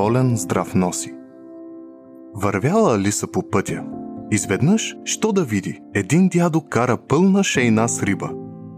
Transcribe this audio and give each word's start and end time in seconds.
болен 0.00 0.36
здрав 0.36 0.74
носи. 0.74 1.14
Вървяла 2.34 2.94
Алиса 2.94 3.26
по 3.26 3.50
пътя. 3.50 3.84
Изведнъж, 4.30 4.96
що 5.04 5.32
да 5.32 5.44
види? 5.44 5.80
Един 5.94 6.28
дядо 6.28 6.60
кара 6.60 6.96
пълна 7.08 7.44
шейна 7.44 7.88
с 7.88 8.02
риба. 8.02 8.30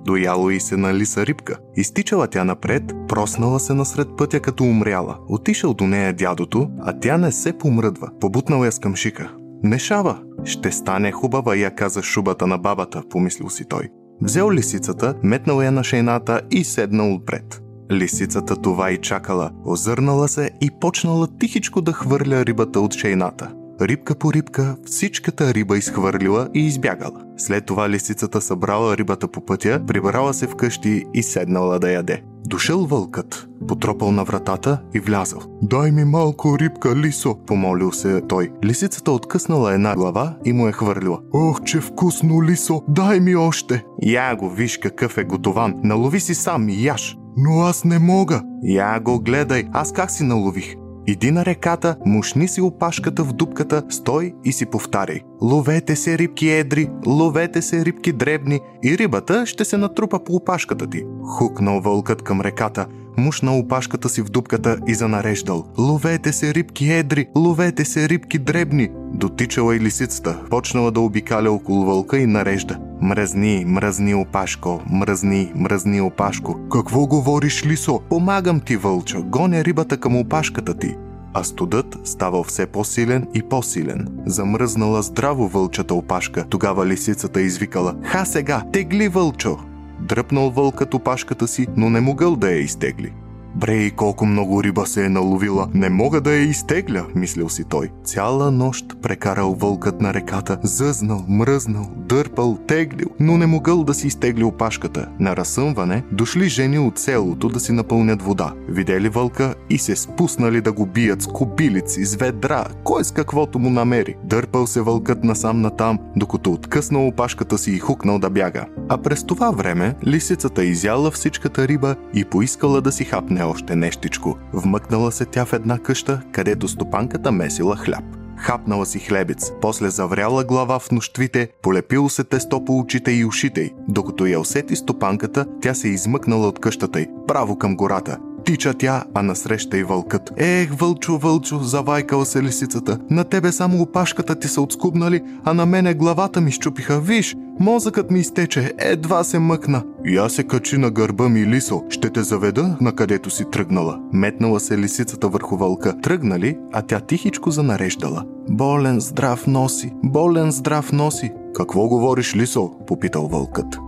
Дояло 0.04 0.50
и 0.50 0.60
се 0.60 0.76
на 0.76 0.94
Лиса 0.94 1.26
рибка. 1.26 1.58
Изтичала 1.76 2.26
тя 2.26 2.44
напред, 2.44 2.82
проснала 3.08 3.60
се 3.60 3.74
насред 3.74 4.08
пътя 4.18 4.40
като 4.40 4.64
умряла. 4.64 5.18
Отишъл 5.28 5.74
до 5.74 5.86
нея 5.86 6.12
дядото, 6.12 6.70
а 6.80 6.98
тя 7.00 7.18
не 7.18 7.32
се 7.32 7.58
помръдва. 7.58 8.10
Побутнал 8.20 8.64
я 8.64 8.72
с 8.72 8.78
къмшика. 8.78 9.34
Не 9.62 9.78
шава, 9.78 10.18
ще 10.44 10.72
стане 10.72 11.12
хубава, 11.12 11.56
я 11.56 11.74
каза 11.74 12.02
шубата 12.02 12.46
на 12.46 12.58
бабата, 12.58 13.02
помислил 13.10 13.48
си 13.48 13.64
той. 13.68 13.88
Взел 14.22 14.52
лисицата, 14.52 15.14
метнал 15.22 15.62
я 15.62 15.72
на 15.72 15.84
шейната 15.84 16.40
и 16.50 16.64
седнал 16.64 17.14
отпред. 17.14 17.62
Лисицата 17.92 18.56
това 18.56 18.90
и 18.90 18.98
чакала, 18.98 19.50
озърнала 19.64 20.28
се 20.28 20.50
и 20.60 20.70
почнала 20.80 21.28
тихичко 21.38 21.80
да 21.80 21.92
хвърля 21.92 22.46
рибата 22.46 22.80
от 22.80 22.94
шейната. 22.94 23.52
Рибка 23.80 24.14
по 24.14 24.32
рибка 24.32 24.76
всичката 24.86 25.54
риба 25.54 25.78
изхвърлила 25.78 26.48
и 26.54 26.66
избягала. 26.66 27.24
След 27.36 27.66
това 27.66 27.90
лисицата 27.90 28.40
събрала 28.40 28.96
рибата 28.96 29.28
по 29.28 29.46
пътя, 29.46 29.80
прибрала 29.86 30.34
се 30.34 30.46
вкъщи 30.46 31.04
и 31.14 31.22
седнала 31.22 31.78
да 31.78 31.92
яде. 31.92 32.22
Дошъл 32.46 32.86
вълкът, 32.86 33.48
потропал 33.68 34.12
на 34.12 34.24
вратата 34.24 34.82
и 34.94 35.00
влязъл. 35.00 35.40
Дай 35.62 35.90
ми 35.90 36.04
малко 36.04 36.58
рибка, 36.58 36.96
лисо, 36.96 37.38
помолил 37.46 37.92
се 37.92 38.20
той. 38.28 38.50
Лисицата 38.64 39.12
откъснала 39.12 39.74
една 39.74 39.94
глава 39.94 40.34
и 40.44 40.52
му 40.52 40.68
е 40.68 40.72
хвърлила. 40.72 41.18
Ох, 41.32 41.62
че 41.64 41.80
вкусно, 41.80 42.42
лисо, 42.42 42.82
дай 42.88 43.20
ми 43.20 43.36
още. 43.36 43.84
Я 44.02 44.36
го, 44.36 44.50
виж 44.50 44.78
какъв 44.78 45.18
е 45.18 45.24
готован, 45.24 45.74
налови 45.82 46.20
си 46.20 46.34
сам 46.34 46.68
и 46.68 46.84
яш. 46.84 47.16
Но 47.36 47.60
аз 47.60 47.84
не 47.84 47.98
мога. 47.98 48.42
Я 48.62 49.00
го 49.00 49.20
гледай, 49.20 49.64
аз 49.72 49.92
как 49.92 50.10
си 50.10 50.24
налових? 50.24 50.74
Иди 51.06 51.30
на 51.30 51.44
реката, 51.44 51.96
мушни 52.06 52.48
си 52.48 52.60
опашката 52.60 53.24
в 53.24 53.32
дупката, 53.32 53.82
стой 53.88 54.34
и 54.44 54.52
си 54.52 54.66
повтаряй. 54.66 55.20
Ловете 55.42 55.96
се 55.96 56.18
рибки 56.18 56.48
едри, 56.48 56.88
ловете 57.06 57.62
се 57.62 57.84
рибки 57.84 58.12
дребни 58.12 58.60
и 58.84 58.98
рибата 58.98 59.46
ще 59.46 59.64
се 59.64 59.76
натрупа 59.76 60.24
по 60.24 60.32
опашката 60.36 60.86
ти. 60.86 61.04
Хукнал 61.24 61.80
вълкът 61.80 62.22
към 62.22 62.40
реката, 62.40 62.86
мушнал 63.18 63.58
опашката 63.58 64.08
си 64.08 64.22
в 64.22 64.30
дупката 64.30 64.78
и 64.86 64.94
занареждал. 64.94 65.64
Ловете 65.78 66.32
се 66.32 66.54
рибки 66.54 66.92
едри, 66.92 67.26
ловете 67.36 67.84
се 67.84 68.08
рибки 68.08 68.38
дребни. 68.38 68.88
Дотичала 69.14 69.76
и 69.76 69.80
лисицата, 69.80 70.40
почнала 70.50 70.90
да 70.90 71.00
обикаля 71.00 71.50
около 71.50 71.84
вълка 71.84 72.18
и 72.18 72.26
нарежда. 72.26 72.78
Мръзни, 73.02 73.64
мръзни 73.66 74.14
опашко, 74.14 74.82
мръзни, 74.90 75.52
мръзни 75.54 76.00
опашко. 76.00 76.68
Какво 76.72 77.06
говориш, 77.06 77.66
лисо? 77.66 78.00
Помагам 78.08 78.60
ти, 78.60 78.76
вълчо, 78.76 79.22
гоня 79.22 79.64
рибата 79.64 79.96
към 79.96 80.16
опашката 80.16 80.74
ти. 80.74 80.96
А 81.34 81.44
студът 81.44 81.98
ставал 82.04 82.42
все 82.42 82.66
по-силен 82.66 83.26
и 83.34 83.42
по-силен. 83.42 84.08
Замръзнала 84.26 85.02
здраво 85.02 85.48
вълчата 85.48 85.94
опашка. 85.94 86.44
Тогава 86.48 86.86
лисицата 86.86 87.40
извикала 87.40 87.94
«Ха 88.02 88.24
сега, 88.24 88.62
тегли 88.72 89.08
вълчо!» 89.08 89.58
Дръпнал 90.00 90.50
вълкът 90.50 90.94
опашката 90.94 91.48
си, 91.48 91.66
но 91.76 91.90
не 91.90 92.00
могъл 92.00 92.36
да 92.36 92.50
я 92.50 92.58
изтегли. 92.58 93.12
Брей, 93.54 93.90
колко 93.90 94.26
много 94.26 94.62
риба 94.62 94.86
се 94.86 95.04
е 95.04 95.08
наловила. 95.08 95.68
Не 95.74 95.88
мога 95.88 96.20
да 96.20 96.32
я 96.32 96.42
изтегля, 96.42 97.06
мислил 97.14 97.48
си 97.48 97.64
той. 97.64 97.90
Цяла 98.04 98.50
нощ 98.50 98.96
прекарал 99.02 99.54
вълкът 99.54 100.00
на 100.00 100.14
реката, 100.14 100.58
зъзнал, 100.62 101.24
мръзнал, 101.28 101.90
дърпал, 101.96 102.58
теглил, 102.68 103.08
но 103.20 103.38
не 103.38 103.46
могъл 103.46 103.84
да 103.84 103.94
си 103.94 104.06
изтегли 104.06 104.44
опашката. 104.44 105.08
На 105.20 105.36
разсъмване 105.36 106.04
дошли 106.12 106.48
жени 106.48 106.78
от 106.78 106.98
селото 106.98 107.48
да 107.48 107.60
си 107.60 107.72
напълнят 107.72 108.22
вода. 108.22 108.52
Видели 108.68 109.08
вълка 109.08 109.54
и 109.70 109.78
се 109.78 109.96
спуснали 109.96 110.60
да 110.60 110.72
го 110.72 110.86
бият 110.86 111.22
с 111.22 111.26
кобилици, 111.26 112.04
с 112.04 112.14
ведра, 112.14 112.64
кой 112.84 113.04
с 113.04 113.10
каквото 113.10 113.58
му 113.58 113.70
намери. 113.70 114.16
Дърпал 114.24 114.66
се 114.66 114.80
вълкът 114.80 115.24
насам 115.24 115.60
натам, 115.60 115.98
докато 116.16 116.52
откъснал 116.52 117.06
опашката 117.06 117.58
си 117.58 117.72
и 117.72 117.78
хукнал 117.78 118.18
да 118.18 118.30
бяга. 118.30 118.66
А 118.88 118.98
през 118.98 119.24
това 119.24 119.50
време 119.50 119.94
лисицата 120.06 120.64
изяла 120.64 121.10
всичката 121.10 121.68
риба 121.68 121.96
и 122.14 122.24
поискала 122.24 122.80
да 122.80 122.92
си 122.92 123.04
хапне 123.04 123.41
още 123.44 123.76
нещичко. 123.76 124.38
Вмъкнала 124.52 125.12
се 125.12 125.24
тя 125.24 125.44
в 125.44 125.52
една 125.52 125.78
къща, 125.78 126.22
където 126.32 126.68
стопанката 126.68 127.32
месила 127.32 127.76
хляб. 127.76 128.04
Хапнала 128.36 128.86
си 128.86 128.98
хлебец, 128.98 129.52
после 129.60 129.90
завряла 129.90 130.44
глава 130.44 130.78
в 130.78 130.90
нощвите, 130.90 131.48
полепило 131.62 132.08
се 132.08 132.24
тесто 132.24 132.64
по 132.64 132.78
очите 132.78 133.12
и 133.12 133.24
ушите 133.24 133.60
й. 133.60 133.72
Докато 133.88 134.26
я 134.26 134.40
усети 134.40 134.76
стопанката, 134.76 135.46
тя 135.60 135.74
се 135.74 135.88
измъкнала 135.88 136.48
от 136.48 136.58
къщата 136.58 137.00
й, 137.00 137.08
право 137.26 137.58
към 137.58 137.76
гората. 137.76 138.18
Тича 138.52 138.74
тя, 138.74 139.04
а 139.14 139.22
насреща 139.22 139.78
и 139.78 139.84
вълкът. 139.84 140.32
Ех, 140.36 140.74
вълчо, 140.74 141.18
вълчо, 141.18 141.58
завайкала 141.58 142.26
се 142.26 142.42
лисицата. 142.42 142.98
На 143.10 143.24
тебе 143.24 143.52
само 143.52 143.82
опашката 143.82 144.34
ти 144.34 144.48
са 144.48 144.60
отскубнали, 144.60 145.22
а 145.44 145.54
на 145.54 145.66
мене 145.66 145.94
главата 145.94 146.40
ми 146.40 146.50
щупиха. 146.50 147.00
Виж, 147.00 147.36
мозъкът 147.60 148.10
ми 148.10 148.20
изтече, 148.20 148.72
едва 148.78 149.24
се 149.24 149.38
мъкна. 149.38 149.82
Я 150.06 150.28
се 150.28 150.44
качи 150.44 150.78
на 150.78 150.90
гърба 150.90 151.28
ми, 151.28 151.46
лисо, 151.46 151.82
ще 151.88 152.10
те 152.10 152.22
заведа 152.22 152.76
на 152.80 152.92
където 152.92 153.30
си 153.30 153.44
тръгнала. 153.52 154.00
Метнала 154.12 154.60
се 154.60 154.78
лисицата 154.78 155.28
върху 155.28 155.56
вълка. 155.56 156.00
Тръгнали, 156.00 156.58
а 156.72 156.82
тя 156.82 157.00
тихичко 157.00 157.50
занареждала. 157.50 158.24
Болен 158.50 159.00
здрав 159.00 159.46
носи, 159.46 159.92
болен 160.04 160.50
здрав 160.50 160.92
носи. 160.92 161.32
Какво 161.54 161.88
говориш, 161.88 162.36
лисо? 162.36 162.70
попитал 162.86 163.28
вълкът. 163.28 163.78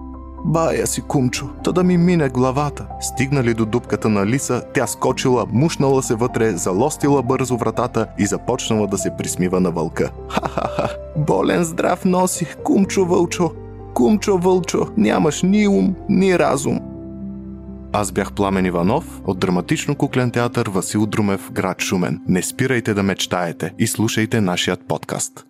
Бая 0.44 0.86
си, 0.86 1.02
кумчо, 1.02 1.48
та 1.64 1.72
да 1.72 1.84
ми 1.84 1.98
мине 1.98 2.28
главата. 2.28 2.86
Стигнали 3.00 3.54
до 3.54 3.66
дупката 3.66 4.08
на 4.08 4.26
лиса, 4.26 4.62
тя 4.74 4.86
скочила, 4.86 5.46
мушнала 5.52 6.02
се 6.02 6.14
вътре, 6.14 6.56
залостила 6.56 7.22
бързо 7.22 7.56
вратата 7.56 8.06
и 8.18 8.26
започнала 8.26 8.86
да 8.86 8.98
се 8.98 9.16
присмива 9.18 9.60
на 9.60 9.70
вълка. 9.70 10.10
Ха-ха-ха, 10.28 10.88
болен 11.16 11.64
здрав 11.64 12.04
носи, 12.04 12.46
кумчо 12.64 13.04
вълчо. 13.04 13.50
Кумчо 13.94 14.38
вълчо, 14.38 14.86
нямаш 14.96 15.42
ни 15.42 15.68
ум, 15.68 15.94
ни 16.08 16.38
разум. 16.38 16.80
Аз 17.92 18.12
бях 18.12 18.32
Пламен 18.32 18.66
Иванов 18.66 19.20
от 19.26 19.38
драматично 19.38 19.94
куклен 19.94 20.30
театър 20.30 20.68
Васил 20.68 21.06
Друмев, 21.06 21.52
град 21.52 21.80
Шумен. 21.80 22.20
Не 22.28 22.42
спирайте 22.42 22.94
да 22.94 23.02
мечтаете 23.02 23.72
и 23.78 23.86
слушайте 23.86 24.40
нашият 24.40 24.88
подкаст. 24.88 25.46